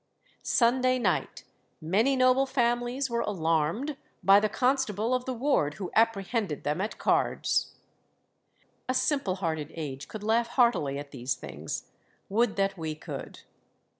"Sunday 0.41 0.97
night. 0.97 1.43
Many 1.79 2.15
noble 2.15 2.47
families 2.47 3.07
were 3.07 3.19
alarmed 3.21 3.97
by 4.23 4.39
the 4.39 4.49
constable 4.49 5.13
of 5.13 5.25
the 5.25 5.33
ward, 5.35 5.75
who 5.75 5.91
apprehended 5.95 6.63
them 6.63 6.81
at 6.81 6.97
cards." 6.97 7.75
A 8.89 8.95
simple 8.95 9.35
hearted 9.35 9.71
age 9.75 10.07
could 10.07 10.23
laugh 10.23 10.47
heartily 10.47 10.97
at 10.97 11.11
these 11.11 11.35
things: 11.35 11.91
would 12.29 12.55
that 12.55 12.79
we 12.79 12.95
could! 12.95 13.41